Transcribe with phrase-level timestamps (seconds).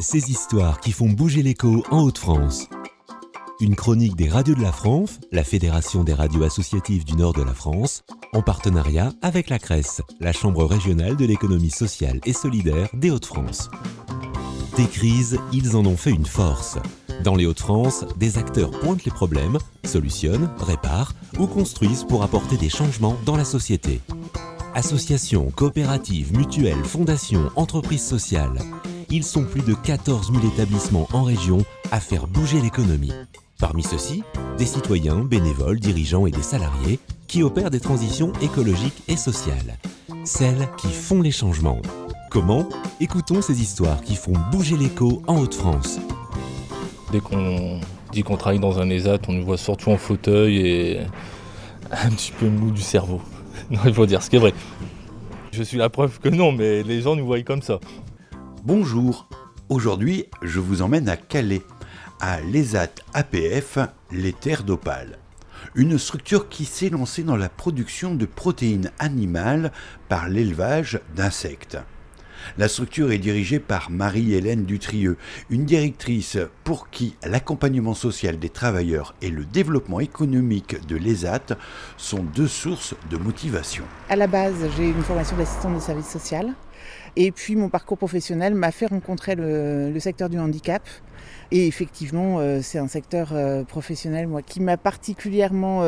[0.00, 2.68] Ces histoires qui font bouger l'écho en Haute-France.
[3.60, 7.42] Une chronique des radios de la France, la Fédération des radios associatives du nord de
[7.42, 12.88] la France, en partenariat avec la CRES, la Chambre régionale de l'économie sociale et solidaire
[12.94, 13.70] des Hauts-de-France.
[14.76, 16.78] Des crises, ils en ont fait une force.
[17.24, 22.70] Dans les Hauts-de-France, des acteurs pointent les problèmes, solutionnent, réparent ou construisent pour apporter des
[22.70, 24.00] changements dans la société.
[24.76, 28.60] Associations, coopératives, mutuelles, fondations, entreprises sociales.
[29.10, 33.12] Ils sont plus de 14 000 établissements en région à faire bouger l'économie.
[33.58, 34.22] Parmi ceux-ci,
[34.58, 39.78] des citoyens, bénévoles, dirigeants et des salariés qui opèrent des transitions écologiques et sociales.
[40.24, 41.80] Celles qui font les changements.
[42.30, 42.68] Comment?
[43.00, 46.00] Écoutons ces histoires qui font bouger l'écho en Haute-France.
[47.10, 47.80] Dès qu'on
[48.12, 51.00] dit qu'on travaille dans un ESAT, on nous voit surtout en fauteuil et
[51.90, 53.22] un petit peu mou du cerveau.
[53.70, 54.54] Non, il faut dire ce qui est vrai.
[55.50, 57.80] Je suis la preuve que non, mais les gens nous voient comme ça.
[58.68, 59.26] Bonjour,
[59.70, 61.62] aujourd'hui je vous emmène à Calais,
[62.20, 63.78] à l'ESAT APF,
[64.12, 65.16] les terres d'Opale.
[65.74, 69.72] Une structure qui s'est lancée dans la production de protéines animales
[70.10, 71.78] par l'élevage d'insectes.
[72.56, 75.16] La structure est dirigée par Marie-Hélène Dutrieux,
[75.50, 81.56] une directrice pour qui l'accompagnement social des travailleurs et le développement économique de l'ESAT
[81.96, 83.84] sont deux sources de motivation.
[84.08, 86.54] À la base, j'ai une formation d'assistante de service social.
[87.16, 90.82] Et puis mon parcours professionnel m'a fait rencontrer le, secteur du handicap.
[91.50, 95.80] Et effectivement, euh, c'est un secteur euh, professionnel qui m'a particulièrement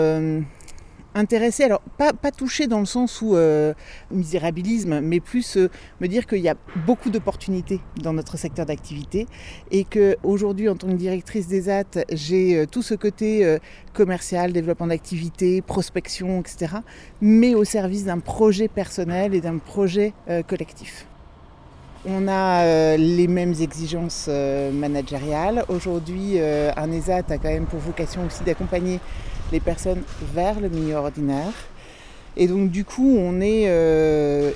[1.14, 3.74] euh, intéressé, alors pas, pas touché dans le sens où euh,
[4.10, 6.54] misérabilisme, mais plus euh, me dire qu'il y a
[6.86, 9.26] beaucoup d'opportunités dans notre secteur d'activité
[9.70, 13.58] et qu'aujourd'hui, en tant que directrice des AT, j'ai euh, tout ce côté
[13.92, 16.76] commercial, développement d'activité, prospection, etc.,
[17.20, 20.12] mais au service d'un projet personnel et d'un projet
[20.48, 21.06] collectif.
[22.06, 25.64] On a les mêmes exigences managériales.
[25.68, 29.00] Aujourd'hui, un ESAT a quand même pour vocation aussi d'accompagner
[29.52, 30.02] les personnes
[30.34, 31.52] vers le milieu ordinaire.
[32.36, 34.52] Et donc du coup, on est euh,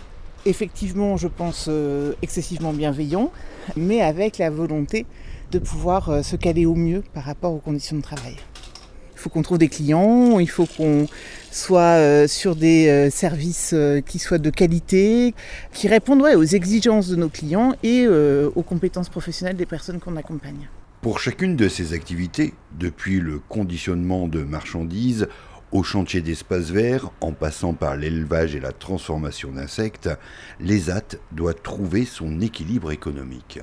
[0.46, 3.30] effectivement, je pense, euh, excessivement bienveillant,
[3.76, 5.06] mais avec la volonté
[5.50, 8.36] de pouvoir euh, se caler au mieux par rapport aux conditions de travail.
[9.14, 11.06] Il faut qu'on trouve des clients, il faut qu'on
[11.50, 15.34] soit sur des services qui soient de qualité,
[15.72, 20.68] qui répondent aux exigences de nos clients et aux compétences professionnelles des personnes qu'on accompagne.
[21.04, 25.28] Pour chacune de ces activités, depuis le conditionnement de marchandises
[25.70, 30.08] au chantier d'espaces verts, en passant par l'élevage et la transformation d'insectes,
[30.60, 33.60] l'ESAT doit trouver son équilibre économique.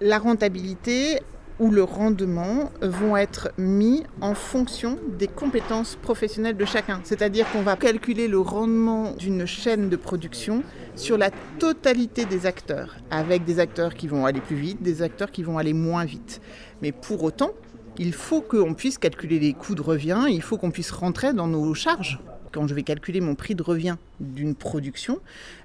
[0.00, 1.20] La rentabilité
[1.58, 7.00] ou le rendement vont être mis en fonction des compétences professionnelles de chacun.
[7.04, 10.62] C'est-à-dire qu'on va calculer le rendement d'une chaîne de production
[10.96, 15.30] sur la totalité des acteurs, avec des acteurs qui vont aller plus vite, des acteurs
[15.30, 16.40] qui vont aller moins vite.
[16.82, 17.50] Mais pour autant,
[17.98, 21.46] il faut qu'on puisse calculer les coûts de revient, il faut qu'on puisse rentrer dans
[21.46, 22.20] nos charges.
[22.52, 25.20] Quand je vais calculer mon prix de revient d'une production,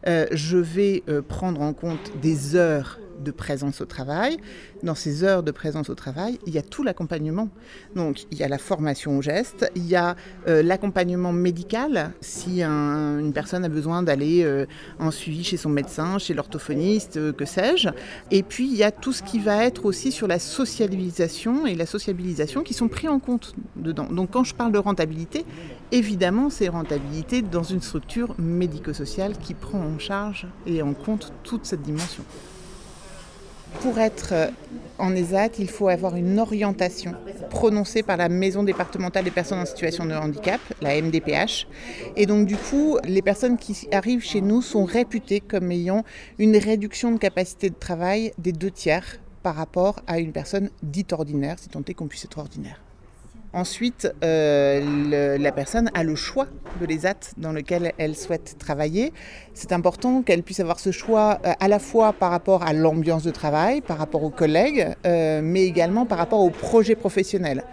[0.07, 4.37] euh, je vais euh, prendre en compte des heures de présence au travail.
[4.81, 7.49] Dans ces heures de présence au travail, il y a tout l'accompagnement.
[7.95, 10.15] Donc, il y a la formation au geste, il y a
[10.47, 14.65] euh, l'accompagnement médical, si un, une personne a besoin d'aller
[14.97, 17.89] en suivi chez son médecin, chez l'orthophoniste, que sais-je.
[18.31, 21.75] Et puis, il y a tout ce qui va être aussi sur la socialisation et
[21.75, 24.07] la sociabilisation qui sont pris en compte dedans.
[24.11, 25.45] Donc, quand je parle de rentabilité,
[25.91, 31.65] évidemment, c'est rentabilité dans une structure médico-sociale qui prend en charge et en compte toute
[31.65, 32.23] cette dimension.
[33.79, 34.33] Pour être
[34.97, 37.15] en ESAT, il faut avoir une orientation
[37.49, 41.67] prononcée par la Maison départementale des personnes en situation de handicap, la MDPH.
[42.15, 46.03] Et donc du coup, les personnes qui arrivent chez nous sont réputées comme ayant
[46.37, 51.13] une réduction de capacité de travail des deux tiers par rapport à une personne dite
[51.13, 52.79] ordinaire, si tant est qu'on puisse être ordinaire.
[53.53, 56.47] Ensuite, euh, la personne a le choix
[56.79, 59.11] de l'ESAT dans lequel elle souhaite travailler.
[59.53, 63.23] C'est important qu'elle puisse avoir ce choix euh, à la fois par rapport à l'ambiance
[63.23, 67.65] de travail, par rapport aux collègues, euh, mais également par rapport au projet professionnel.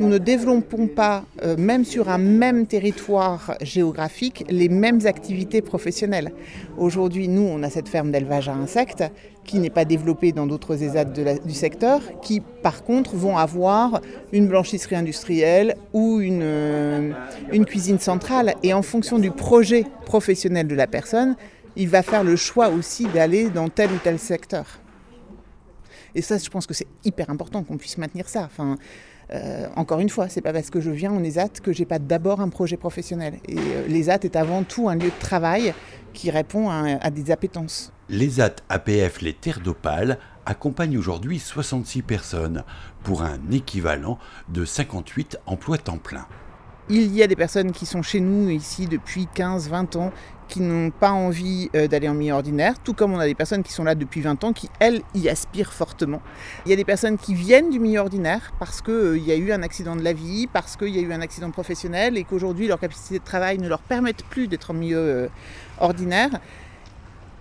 [0.00, 1.24] Nous ne développons pas,
[1.58, 6.32] même sur un même territoire géographique, les mêmes activités professionnelles.
[6.76, 9.04] Aujourd'hui, nous, on a cette ferme d'élevage à insectes
[9.46, 14.00] qui n'est pas développée dans d'autres ESAT du secteur, qui par contre vont avoir
[14.32, 17.12] une blanchisserie industrielle ou une, euh,
[17.52, 18.54] une cuisine centrale.
[18.62, 21.36] Et en fonction du projet professionnel de la personne,
[21.76, 24.66] il va faire le choix aussi d'aller dans tel ou tel secteur.
[26.14, 28.48] Et ça, je pense que c'est hyper important qu'on puisse maintenir ça.
[29.32, 31.98] Euh, encore une fois, c'est pas parce que je viens en ESAT que j'ai pas
[31.98, 33.38] d'abord un projet professionnel.
[33.48, 35.74] Et euh, l'ESAT est avant tout un lieu de travail
[36.12, 37.92] qui répond à, à des appétences.
[38.08, 42.62] L'ESAT APF Les Terres d'Opale accompagne aujourd'hui 66 personnes
[43.02, 44.18] pour un équivalent
[44.48, 46.26] de 58 emplois temps plein.
[46.88, 50.12] Il y a des personnes qui sont chez nous ici depuis 15-20 ans
[50.48, 53.62] qui n'ont pas envie euh, d'aller en milieu ordinaire, tout comme on a des personnes
[53.62, 56.20] qui sont là depuis 20 ans qui, elles, y aspirent fortement.
[56.64, 59.36] Il y a des personnes qui viennent du milieu ordinaire parce qu'il euh, y a
[59.36, 62.24] eu un accident de la vie, parce qu'il y a eu un accident professionnel et
[62.24, 65.28] qu'aujourd'hui leur capacité de travail ne leur permettent plus d'être en milieu euh,
[65.80, 66.40] ordinaire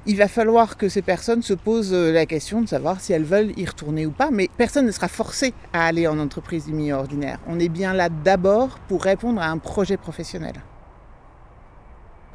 [0.07, 3.23] il va falloir que ces personnes se posent euh, la question de savoir si elles
[3.23, 6.73] veulent y retourner ou pas, mais personne ne sera forcé à aller en entreprise du
[6.73, 7.39] milieu ordinaire.
[7.47, 10.53] On est bien là d'abord pour répondre à un projet professionnel.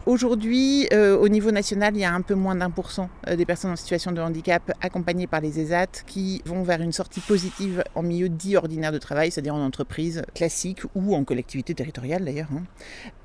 [0.07, 3.37] Aujourd'hui, euh, au niveau national, il y a un peu moins d'un pour cent euh,
[3.37, 7.21] des personnes en situation de handicap accompagnées par les ESAT qui vont vers une sortie
[7.21, 12.25] positive en milieu dit ordinaire de travail, c'est-à-dire en entreprise classique ou en collectivité territoriale
[12.25, 12.49] d'ailleurs.
[12.57, 12.63] Hein.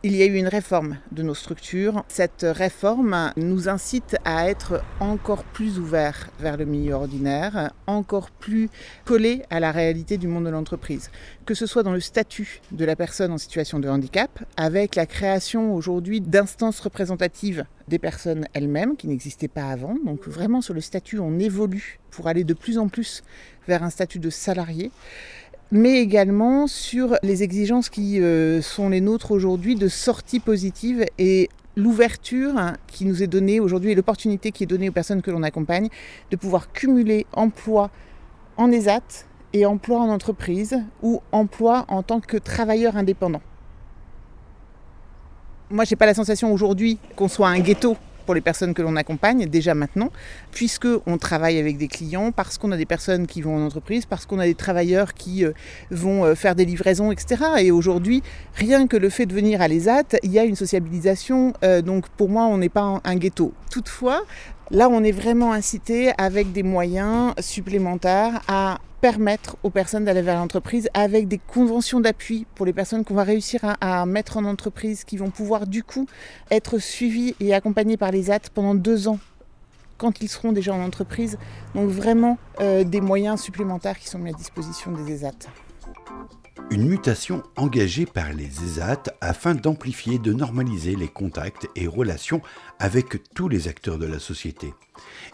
[0.04, 2.04] Il y a eu une réforme de nos structures.
[2.10, 8.70] Cette réforme nous incite à être encore plus ouverts vers le milieu ordinaire, encore plus
[9.06, 11.10] collés à la réalité du monde de l'entreprise,
[11.46, 15.06] que ce soit dans le statut de la personne en situation de handicap, avec la
[15.06, 19.96] création aujourd'hui d'instances représentative des personnes elles-mêmes qui n'existaient pas avant.
[20.06, 23.24] Donc vraiment sur le statut, on évolue pour aller de plus en plus
[23.68, 24.92] vers un statut de salarié
[25.72, 31.50] mais également sur les exigences qui euh, sont les nôtres aujourd'hui de sortie positive et
[31.76, 32.54] l'ouverture
[32.88, 35.90] qui nous est donnée aujourd'hui et l'opportunité qui est donnée aux personnes que l'on accompagne
[36.32, 37.90] de pouvoir cumuler emploi
[38.58, 43.42] en ESAT et emploi en entreprise ou emploi en tant que travailleur indépendant.
[45.72, 47.98] Moi, j'ai pas la sensation aujourd'hui qu'on soit un ghetto
[48.28, 50.12] pour les personnes que l'on accompagne déjà maintenant,
[50.52, 54.06] puisque on travaille avec des clients, parce qu'on a des personnes qui vont en entreprise,
[54.06, 55.54] parce qu'on a des travailleurs qui euh,
[55.90, 57.44] vont euh, faire des livraisons, etc.
[57.60, 58.22] Et aujourd'hui,
[58.56, 61.54] rien que le fait de venir à l'ESAT, il y a une sociabilisation.
[61.64, 63.52] Euh, donc pour moi, on n'est pas un ghetto.
[63.72, 64.24] Toutefois,
[64.70, 70.40] là, on est vraiment incité avec des moyens supplémentaires à permettre aux personnes d'aller vers
[70.40, 75.04] l'entreprise avec des conventions d'appui pour les personnes qu'on va réussir à, mettre en entreprise,
[75.04, 76.08] qui vont pouvoir du coup
[76.50, 79.20] être suivies et accompagnées par les AT pendant deux ans
[80.00, 81.38] quand ils seront déjà en entreprise.
[81.76, 85.52] Donc vraiment euh, des moyens supplémentaires qui sont mis à disposition des ESAT.
[86.72, 92.42] Une mutation engagée par les ESAT afin d'amplifier, de normaliser les contacts et relations
[92.80, 94.74] avec tous les acteurs de la société.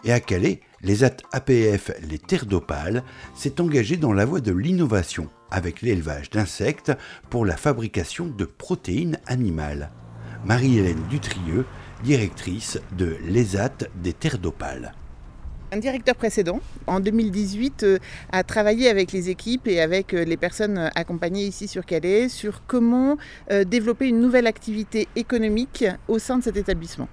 [0.04, 3.02] Et à Calais, les APF Les Terres d'Opale
[3.34, 6.92] s'est engagé dans la voie de l'innovation avec l'élevage d'insectes
[7.30, 9.90] pour la fabrication de protéines animales.
[10.44, 11.64] Marie-Hélène Dutrieux,
[12.04, 14.92] directrice de l'ESAT des Terres d'Opale.
[15.72, 17.98] Un directeur précédent, en 2018, euh,
[18.30, 22.66] a travaillé avec les équipes et avec euh, les personnes accompagnées ici sur Calais sur
[22.66, 23.16] comment
[23.50, 27.08] euh, développer une nouvelle activité économique au sein de cet établissement.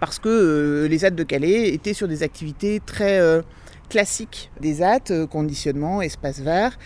[0.00, 3.42] Parce que euh, les ZAD de Calais étaient sur des activités très euh,
[3.90, 4.50] classiques.
[4.60, 6.78] Des ZAD, euh, conditionnement, espace vert.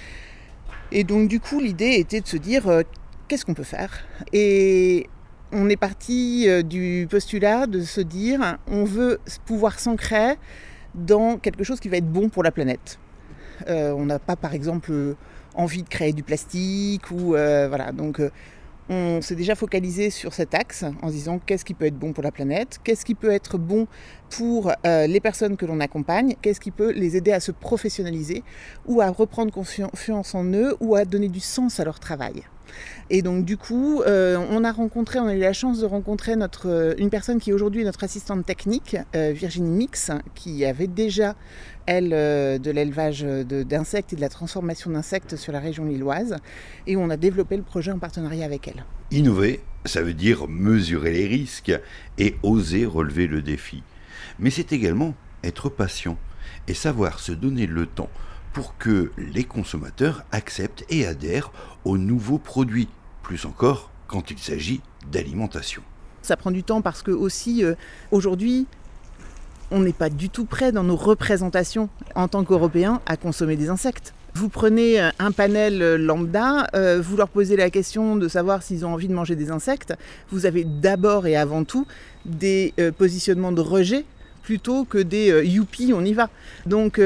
[0.90, 2.82] Et donc du coup l'idée était de se dire
[3.28, 4.04] qu'est-ce qu'on peut faire?
[4.32, 5.08] Et
[5.50, 10.36] on est parti du postulat de se dire on veut pouvoir s'ancrer
[10.94, 12.98] dans quelque chose qui va être bon pour la planète.
[13.68, 14.92] on n'a pas par exemple
[15.54, 18.20] envie de créer du plastique ou voilà donc
[18.88, 22.12] on s'est déjà focalisé sur cet axe en se disant qu'est-ce qui peut être bon
[22.12, 23.86] pour la planète, qu'est-ce qui peut être bon
[24.30, 28.42] pour euh, les personnes que l'on accompagne, qu'est-ce qui peut les aider à se professionnaliser
[28.86, 32.42] ou à reprendre confiance en eux ou à donner du sens à leur travail.
[33.10, 36.34] Et donc du coup, euh, on a rencontré, on a eu la chance de rencontrer
[36.64, 41.36] euh, une personne qui est aujourd'hui notre assistante technique, Virginie Mix, qui avait déjà
[41.86, 46.36] elle, euh, de l'élevage d'insectes et de la transformation d'insectes sur la région lilloise.
[46.86, 48.84] Et on a développé le projet en partenariat avec elle.
[49.10, 51.72] Innover, ça veut dire mesurer les risques
[52.18, 53.82] et oser relever le défi.
[54.38, 56.16] Mais c'est également être patient
[56.68, 58.10] et savoir se donner le temps
[58.54, 61.52] pour que les consommateurs acceptent et adhèrent
[61.84, 62.88] aux nouveaux produits,
[63.22, 64.80] plus encore quand il s'agit
[65.12, 65.82] d'alimentation.
[66.22, 67.74] Ça prend du temps parce que aussi euh,
[68.10, 68.66] aujourd'hui
[69.70, 73.68] on n'est pas du tout prêt dans nos représentations en tant qu'Européens à consommer des
[73.68, 74.14] insectes.
[74.34, 78.62] Vous prenez euh, un panel euh, lambda, euh, vous leur posez la question de savoir
[78.62, 79.94] s'ils ont envie de manger des insectes.
[80.30, 81.86] Vous avez d'abord et avant tout
[82.24, 84.04] des positionnements de rejet
[84.42, 86.30] plutôt que des youpi, on y va.
[86.66, 87.00] Donc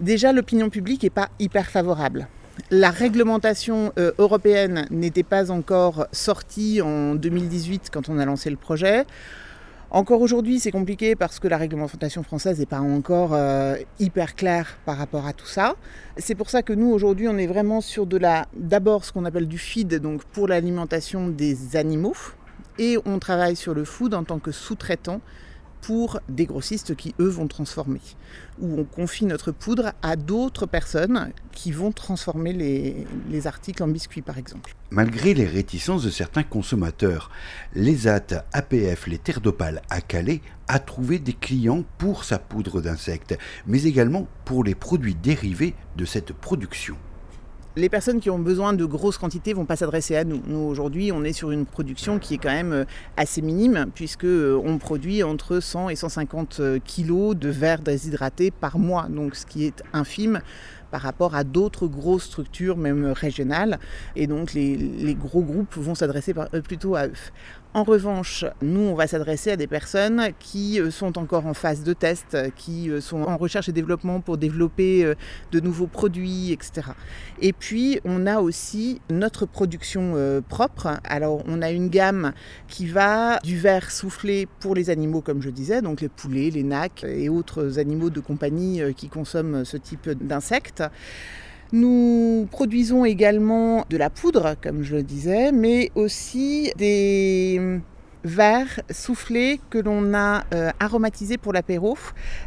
[0.00, 2.28] déjà l'opinion publique n'est pas hyper favorable.
[2.70, 9.06] La réglementation européenne n'était pas encore sortie en 2018 quand on a lancé le projet.
[9.92, 14.78] Encore aujourd'hui, c'est compliqué parce que la réglementation française n'est pas encore euh, hyper claire
[14.86, 15.74] par rapport à tout ça.
[16.16, 19.24] C'est pour ça que nous, aujourd'hui, on est vraiment sur de la, d'abord ce qu'on
[19.24, 22.14] appelle du feed, donc pour l'alimentation des animaux,
[22.78, 25.20] et on travaille sur le food en tant que sous-traitant
[25.80, 28.00] pour des grossistes qui, eux, vont transformer.
[28.60, 34.22] Ou on confie notre poudre à d'autres personnes qui vont transformer les, articles en biscuits,
[34.22, 34.74] par exemple.
[34.90, 37.30] Malgré les réticences de certains consommateurs,
[37.74, 43.36] l'ESAT APF, les terres d'opale à Calais, a trouvé des clients pour sa poudre d'insectes,
[43.66, 46.96] mais également pour les produits dérivés de cette production
[47.76, 50.42] les personnes qui ont besoin de grosses quantités vont pas s'adresser à nous.
[50.46, 52.84] Nous aujourd'hui, on est sur une production qui est quand même euh,
[53.16, 58.50] assez minime puisque euh, on produit entre 100 et 150 euh, kilos de verre déshydraté
[58.50, 60.40] par mois, donc ce qui est infime
[60.90, 63.78] par rapport à d'autres grosses structures, même régionales.
[64.16, 67.12] Et donc les, gros groupes vont s'adresser plutôt à eux.
[67.72, 71.84] En revanche, nous, on va s'adresser à des personnes qui euh, sont encore en phase
[71.84, 75.14] de test, qui euh, sont en recherche et développement pour développer euh,
[75.52, 76.88] de nouveaux produits, etc.
[77.40, 80.16] Et puis, on a aussi notre production
[80.48, 80.98] propre.
[81.04, 82.32] Alors, on a une gamme
[82.66, 86.64] qui va du verre soufflé pour les animaux, comme je disais, donc les poulets, les
[86.64, 90.79] nacs et autres animaux de compagnie qui consomment ce type d'insectes.
[91.72, 97.80] Nous produisons également de la poudre, comme je le disais, mais aussi des
[98.24, 101.96] verres soufflés que l'on a euh, aromatisés pour l'apéro,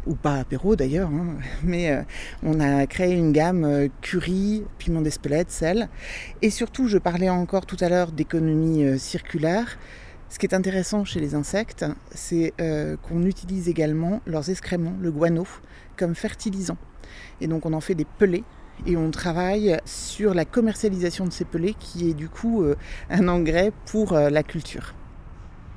[0.06, 2.02] ou pas apéro d'ailleurs, hein, mais euh,
[2.42, 5.88] on a créé une gamme euh, curry, piment d'Espelette, sel.
[6.42, 9.78] Et surtout, je parlais encore tout à l'heure d'économie circulaire.
[10.28, 12.52] Ce qui est intéressant chez les insectes, c'est
[13.02, 15.46] qu'on utilise également leurs excréments, le guano,
[15.96, 16.76] comme fertilisant.
[17.40, 18.44] Et donc on en fait des pelés
[18.86, 22.76] et on travaille sur la commercialisation de ces pelés qui est du coup euh,
[23.10, 24.94] un engrais pour euh, la culture.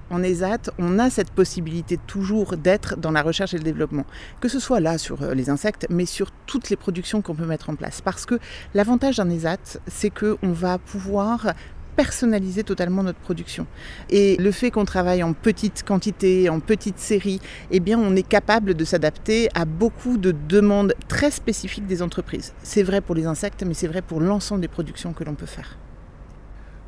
[0.09, 4.05] En ESAT, on a cette possibilité toujours d'être dans la recherche et le développement,
[4.39, 7.45] que ce soit là sur euh, les insectes, mais sur toutes les productions qu'on peut
[7.45, 7.99] mettre en place.
[7.99, 8.39] Parce que
[8.73, 11.53] l'avantage d'un ESAT, c'est qu'on va pouvoir
[11.97, 13.65] personnaliser totalement notre production.
[14.09, 18.27] Et le fait qu'on travaille en petite quantité, en petite série, eh bien on est
[18.27, 22.53] capable de s'adapter à beaucoup de demandes très spécifiques des entreprises.
[22.61, 25.47] C'est vrai pour les insectes, mais c'est vrai pour l'ensemble des productions que l'on peut
[25.47, 25.77] faire.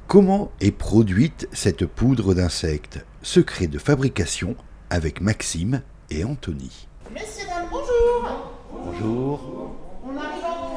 [0.07, 3.03] Comment est produite cette poudre d'insectes?
[3.23, 4.55] Secret de fabrication
[4.91, 6.87] avec Maxime et Anthony.
[7.11, 9.75] Messieurs, dames, bonjour Bonjour.
[10.03, 10.69] On arrive en.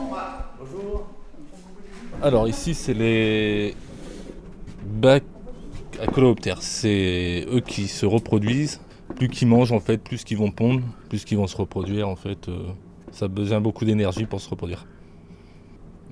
[0.59, 1.07] Bonjour.
[2.23, 3.75] Alors ici c'est les
[4.85, 5.25] bac
[6.01, 8.81] à coléoptères, c'est eux qui se reproduisent.
[9.17, 12.17] Plus qu'ils mangent en fait, plus qu'ils vont pondre, plus qu'ils vont se reproduire en
[12.17, 12.49] fait.
[12.49, 12.69] Euh,
[13.11, 14.87] ça a besoin beaucoup d'énergie pour se reproduire.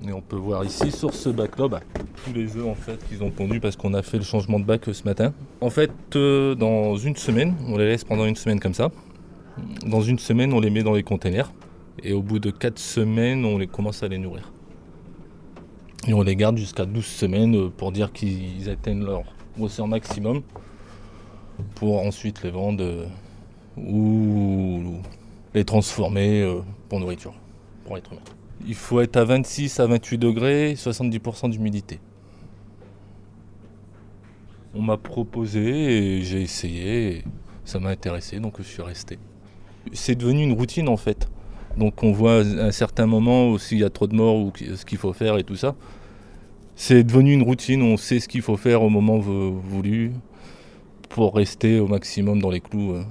[0.07, 1.81] Et on peut voir ici sur ce bac-là bah,
[2.23, 4.65] tous les œufs en fait qu'ils ont pondus parce qu'on a fait le changement de
[4.65, 5.33] bac ce matin.
[5.61, 8.89] En fait, euh, dans une semaine, on les laisse pendant une semaine comme ça.
[9.85, 11.51] Dans une semaine, on les met dans les containers
[12.03, 14.51] et au bout de 4 semaines, on les commence à les nourrir.
[16.07, 19.23] Et on les garde jusqu'à 12 semaines euh, pour dire qu'ils atteignent leur
[19.55, 20.41] grosseur maximum
[21.75, 23.05] pour ensuite les vendre euh,
[23.77, 24.99] ou
[25.53, 27.33] les transformer euh, pour nourriture,
[27.85, 28.21] pour être humain.
[28.65, 31.99] Il faut être à 26 à 28 degrés, 70% d'humidité.
[34.73, 37.23] On m'a proposé et j'ai essayé, et
[37.65, 39.19] ça m'a intéressé donc je suis resté.
[39.93, 41.27] C'est devenu une routine en fait.
[41.77, 44.85] Donc on voit à un certain moment s'il y a trop de morts ou ce
[44.85, 45.75] qu'il faut faire et tout ça.
[46.75, 50.11] C'est devenu une routine, on sait ce qu'il faut faire au moment voulu
[51.09, 52.93] pour rester au maximum dans les clous.
[52.93, 53.03] Euh.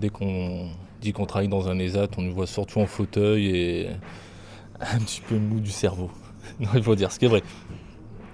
[0.00, 0.68] Dès qu'on
[1.00, 3.88] dit qu'on travaille dans un ESAT, on nous voit surtout en fauteuil et
[4.80, 6.10] un petit peu mou du cerveau.
[6.74, 7.42] Il faut dire ce qui est vrai.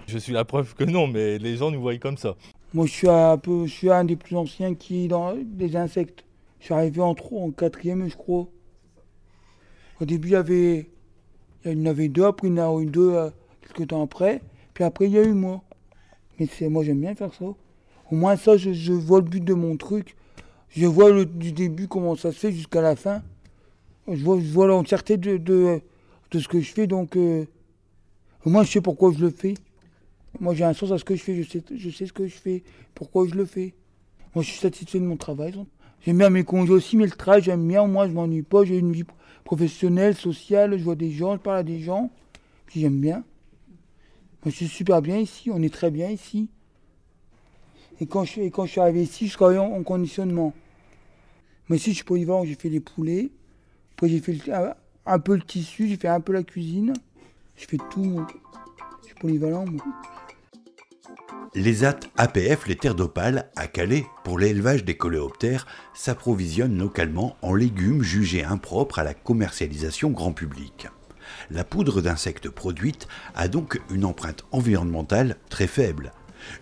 [0.07, 2.35] Je suis la preuve que non, mais les gens nous voient comme ça.
[2.73, 6.25] Moi, je suis un peu, je suis un des plus anciens qui dans des insectes.
[6.61, 8.49] Je suis arrivé en trop, en quatrième, je crois.
[10.01, 10.91] Au début, il y avait,
[11.65, 13.31] il y en avait deux, après il y en a eu deux euh,
[13.63, 14.43] quelques temps après.
[14.75, 15.63] Puis après, il y a eu moi.
[16.39, 17.45] Mais c'est, moi, j'aime bien faire ça.
[17.45, 20.17] Au moins, ça, je, vois le but de mon truc.
[20.71, 23.23] Je vois le, du début comment ça se fait jusqu'à la fin.
[24.07, 25.81] Je vois, je vois l'entièreté de, de,
[26.31, 26.87] de, ce que je fais.
[26.87, 27.45] Donc, euh,
[28.45, 29.55] au moins, je sais pourquoi je le fais.
[30.41, 31.43] Moi, j'ai un sens à ce que je fais.
[31.43, 32.63] Je sais, je sais ce que je fais,
[32.95, 33.75] pourquoi je le fais.
[34.35, 35.55] Moi, je suis satisfait de mon travail.
[36.03, 37.87] J'aime bien mes congés aussi, mais le travail, j'aime bien.
[37.87, 38.65] Moi, je m'ennuie pas.
[38.65, 39.05] J'ai une vie
[39.45, 40.79] professionnelle, sociale.
[40.79, 42.11] Je vois des gens, je parle à des gens.
[42.67, 43.25] Puis j'aime bien.
[44.45, 45.51] Moi, je suis super bien ici.
[45.53, 46.49] On est très bien ici.
[48.01, 50.55] Et quand je, quand je suis arrivé ici, je travaillais en, conditionnement.
[51.69, 52.45] Mais ici, je suis polyvalent.
[52.45, 53.31] J'ai fait les poulets.
[53.93, 54.39] Après, j'ai fait
[55.05, 55.89] un, peu le tissu.
[55.89, 56.93] J'ai fait un peu la cuisine.
[57.57, 58.25] Je fais tout.
[59.03, 59.85] Je suis polyvalent, moi.
[61.55, 68.03] Les APF, les terres d'Opale, à Calais, pour l'élevage des coléoptères, s'approvisionnent localement en légumes
[68.03, 70.89] jugés impropres à la commercialisation grand public.
[71.51, 76.13] La poudre d'insectes produite a donc une empreinte environnementale très faible.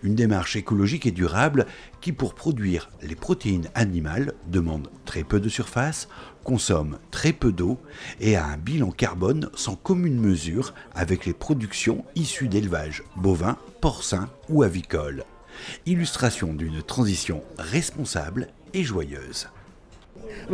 [0.03, 1.65] Une démarche écologique et durable
[2.01, 6.07] qui, pour produire les protéines animales, demande très peu de surface,
[6.43, 7.77] consomme très peu d'eau
[8.19, 14.29] et a un bilan carbone sans commune mesure avec les productions issues d'élevage bovin, porcin
[14.49, 15.25] ou avicole.
[15.85, 19.47] Illustration d'une transition responsable et joyeuse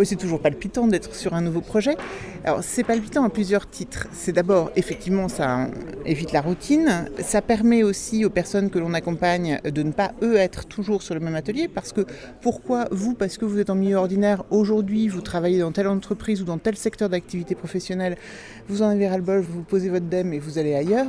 [0.04, 1.96] c'est toujours palpitant d'être sur un nouveau projet.
[2.44, 4.08] Alors c'est palpitant à plusieurs titres.
[4.12, 5.68] C'est d'abord, effectivement, ça
[6.06, 7.06] évite la routine.
[7.20, 11.14] Ça permet aussi aux personnes que l'on accompagne de ne pas, eux, être toujours sur
[11.14, 11.68] le même atelier.
[11.68, 12.06] Parce que
[12.42, 16.42] pourquoi vous, parce que vous êtes en milieu ordinaire, aujourd'hui, vous travaillez dans telle entreprise
[16.42, 18.18] ou dans tel secteur d'activité professionnelle,
[18.68, 21.08] vous en avez ras-le-bol, vous posez votre DEM et vous allez ailleurs.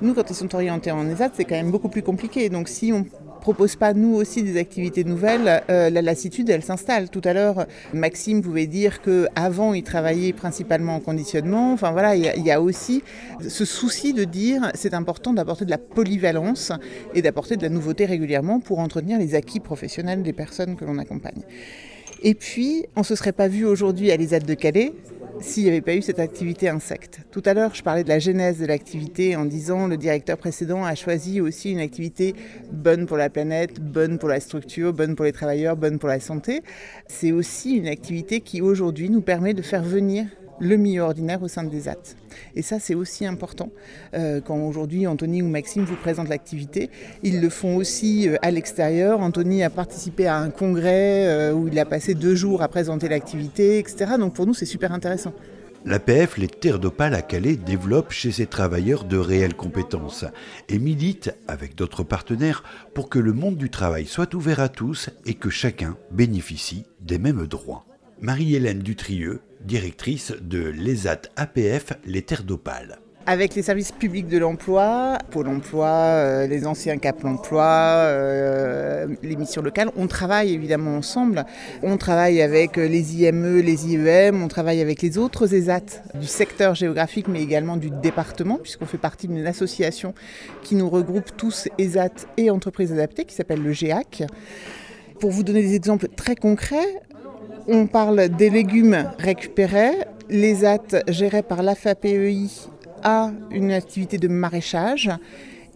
[0.00, 2.48] Nous, quand ils sont orientés en ESAT, c'est quand même beaucoup plus compliqué.
[2.48, 3.04] Donc si on
[3.48, 7.08] propose pas nous aussi des activités nouvelles, euh, la lassitude elle s'installe.
[7.08, 7.64] Tout à l'heure,
[7.94, 11.72] Maxime pouvait dire que avant il travaillait principalement en conditionnement.
[11.72, 13.02] Enfin voilà, il y, a aussi
[13.40, 16.72] ce souci de dire c'est important d'apporter de la polyvalence
[17.14, 20.98] et d'apporter de la nouveauté régulièrement pour entretenir les acquis professionnels des personnes que l'on
[20.98, 21.40] accompagne.
[22.22, 24.92] Et puis, on se serait pas vu aujourd'hui à l'ISAD de Calais
[25.40, 27.20] s'il n'y avait pas eu cette activité insecte.
[27.30, 30.84] Tout à l'heure, je parlais de la genèse de l'activité en disant le directeur précédent
[30.84, 32.34] a choisi aussi une activité
[32.72, 36.20] bonne pour la planète, bonne pour la structure, bonne pour les travailleurs, bonne pour la
[36.20, 36.62] santé.
[37.06, 40.26] C'est aussi une activité qui aujourd'hui nous permet de faire venir
[40.60, 42.16] le milieu ordinaire au sein des AT.
[42.54, 43.70] Et ça, c'est aussi important.
[44.14, 46.90] Euh, quand aujourd'hui Anthony ou Maxime vous présentent l'activité,
[47.22, 49.20] ils le font aussi euh, à l'extérieur.
[49.20, 53.08] Anthony a participé à un congrès euh, où il a passé deux jours à présenter
[53.08, 54.12] l'activité, etc.
[54.18, 55.32] Donc pour nous, c'est super intéressant.
[55.84, 60.24] L'APF, les terres d'Opale à Calais, développe chez ses travailleurs de réelles compétences
[60.68, 65.08] et milite, avec d'autres partenaires, pour que le monde du travail soit ouvert à tous
[65.24, 67.86] et que chacun bénéficie des mêmes droits.
[68.20, 75.18] Marie-Hélène Dutrieux, directrice de l'ESAT APF Les Terres d'Opale avec les services publics de l'emploi,
[75.30, 81.44] Pôle emploi, euh, les anciens Cap emploi, euh, les missions locales, on travaille évidemment ensemble.
[81.82, 86.74] On travaille avec les IME, les IEM, on travaille avec les autres ESAT du secteur
[86.74, 90.14] géographique, mais également du département, puisqu'on fait partie d'une association
[90.62, 94.22] qui nous regroupe tous ESAT et entreprises adaptées, qui s'appelle le GEAC.
[95.20, 97.02] Pour vous donner des exemples très concrets,
[97.66, 99.92] on parle des légumes récupérés.
[100.30, 102.48] Les AT gérés par l'AFAPEI
[103.02, 105.10] a une activité de maraîchage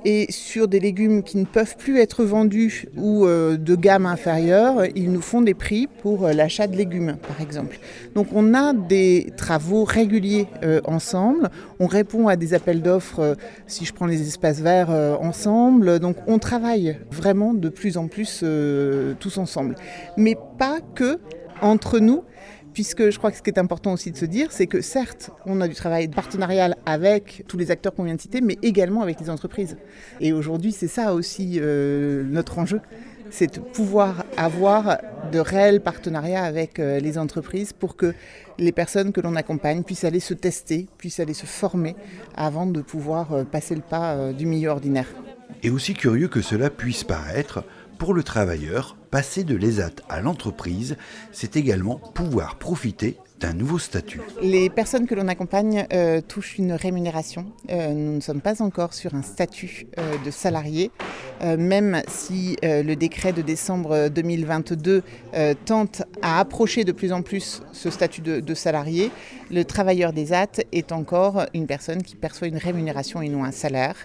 [0.04, 4.84] et sur des légumes qui ne peuvent plus être vendus ou euh, de gamme inférieure,
[4.94, 7.78] ils nous font des prix pour euh, l'achat de légumes, par exemple.
[8.14, 13.84] Donc on a des travaux réguliers euh, ensemble, on répond à des appels d'offres, si
[13.84, 18.44] je prends les espaces verts, ensemble, donc on travaille vraiment de plus en plus
[19.18, 19.74] tous ensemble.
[20.16, 21.18] Mais pas que
[21.62, 22.24] entre nous,
[22.74, 25.30] puisque je crois que ce qui est important aussi de se dire, c'est que certes,
[25.46, 29.02] on a du travail partenarial avec tous les acteurs qu'on vient de citer, mais également
[29.02, 29.76] avec les entreprises.
[30.20, 32.80] Et aujourd'hui, c'est ça aussi euh, notre enjeu,
[33.30, 34.98] c'est de pouvoir avoir
[35.30, 38.14] de réels partenariats avec euh, les entreprises pour que
[38.58, 41.96] les personnes que l'on accompagne puissent aller se tester, puissent aller se former
[42.36, 45.06] avant de pouvoir euh, passer le pas du milieu ordinaire.
[45.62, 47.64] Et aussi curieux que cela puisse paraître,
[48.02, 50.96] pour le travailleur, passer de l'ESAT à l'entreprise,
[51.30, 54.20] c'est également pouvoir profiter d'un nouveau statut.
[54.40, 57.46] Les personnes que l'on accompagne euh, touchent une rémunération.
[57.70, 60.90] Euh, nous ne sommes pas encore sur un statut euh, de salarié,
[61.42, 65.02] même si le décret de décembre 2022
[65.64, 69.10] tente à approcher de plus en plus ce statut de, de salarié.
[69.52, 73.50] Le travailleur des AT est encore une personne qui perçoit une rémunération et non un
[73.50, 73.96] salaire,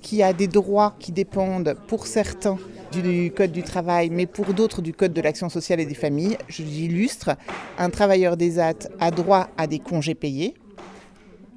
[0.00, 2.56] qui a des droits qui dépendent pour certains
[2.92, 6.38] du Code du travail, mais pour d'autres du Code de l'action sociale et des familles.
[6.46, 7.30] Je l'illustre.
[7.78, 10.54] Un travailleur des AT a droit à des congés payés,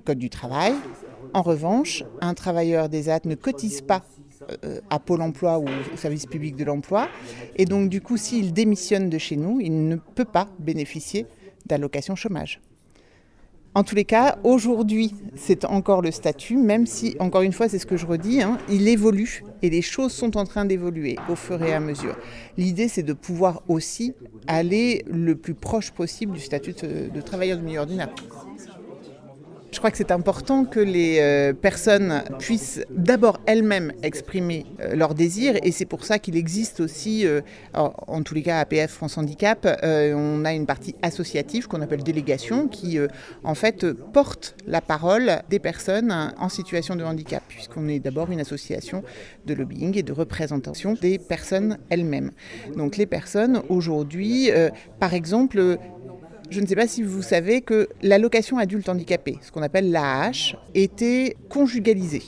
[0.05, 0.73] Code du travail.
[1.35, 4.03] En revanche, un travailleur des AT ne cotise pas
[4.63, 7.09] euh, à Pôle emploi ou au service public de l'emploi.
[7.57, 11.27] Et donc, du coup, s'il démissionne de chez nous, il ne peut pas bénéficier
[11.67, 12.59] d'allocation chômage.
[13.75, 17.77] En tous les cas, aujourd'hui, c'est encore le statut, même si, encore une fois, c'est
[17.77, 21.35] ce que je redis, hein, il évolue et les choses sont en train d'évoluer au
[21.35, 22.15] fur et à mesure.
[22.57, 24.13] L'idée, c'est de pouvoir aussi
[24.47, 28.15] aller le plus proche possible du statut de, travailleur du milieu ordinaire.
[29.85, 35.59] Crois que c'est important que les euh, personnes puissent d'abord elles-mêmes exprimer euh, leurs désirs
[35.61, 37.41] et c'est pour ça qu'il existe aussi, euh,
[37.75, 42.67] en, tous les cas APF France Handicap, on a une partie associative qu'on appelle délégation
[42.67, 42.97] qui
[43.43, 48.39] en fait porte la parole des personnes en situation de handicap puisqu'on est d'abord une
[48.39, 49.03] association
[49.45, 52.31] de lobbying et de représentation des personnes elles-mêmes.
[52.75, 54.49] Donc les personnes aujourd'hui,
[54.99, 55.77] par exemple,
[56.49, 60.55] je ne sais pas si vous savez que l'allocation adulte handicapé, ce qu'on appelle l'AH,
[60.73, 62.23] était conjugalisée.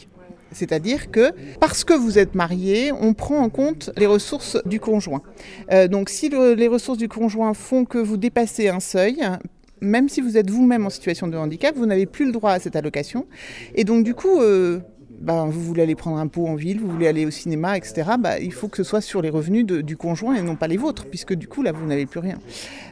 [0.52, 5.22] C'est-à-dire que parce que vous êtes marié, on prend en compte les ressources du conjoint.
[5.72, 9.22] Euh, donc si les ressources du conjoint font que vous dépassez un seuil,
[9.82, 12.60] même si vous êtes vous-même en situation de handicap, vous n'avez plus le droit à
[12.60, 13.28] cette allocation.
[13.76, 14.80] Et donc du coup, euh,
[15.20, 18.12] ben, vous voulez aller prendre un pot en ville, vous voulez aller au cinéma, etc.,
[18.20, 20.78] ben, il faut que ce soit sur les revenus du conjoint et non pas les
[20.78, 22.38] vôtres, puisque du coup, là, vous n'avez plus rien.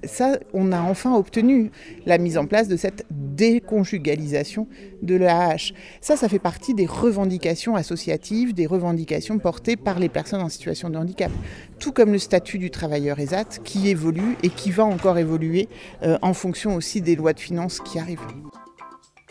[0.04, 1.72] Ça, on a enfin obtenu
[2.06, 4.68] la mise en place de cette déconjugalisation
[5.02, 5.74] de l'AH.
[6.02, 10.90] Ça, ça fait partie des revendications associatives, des revendications portées par les personnes en situation
[10.90, 11.32] de handicap.
[11.80, 15.70] Tout comme le statut du travailleur ESAT, qui évolue et qui va encore évoluer
[16.04, 18.20] euh, en fonction aussi des lois de finances qui arrivent.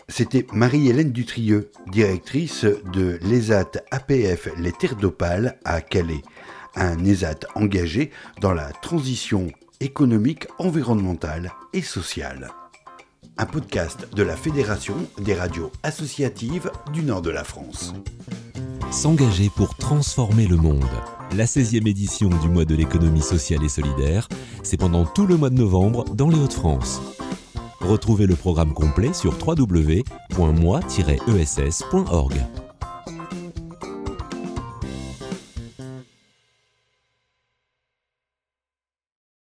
[0.07, 6.21] C'était Marie-Hélène Dutrieux, directrice de l'ESAT APF Les Terres d'Opale à Calais,
[6.75, 9.47] un ESAT engagé dans la transition
[9.79, 12.51] économique, environnementale et sociale.
[13.37, 17.93] Un podcast de la Fédération des radios associatives du nord de la France.
[18.91, 20.85] S'engager pour transformer le monde.
[21.35, 24.29] La 16e édition du mois de l'économie sociale et solidaire,
[24.63, 27.01] c'est pendant tout le mois de novembre dans les Hauts-de-France.
[27.85, 32.33] Retrouvez le programme complet sur www.moi-ess.org.